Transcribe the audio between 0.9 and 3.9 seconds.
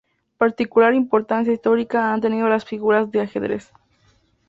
importancia histórica han tenido las figuras del ajedrez.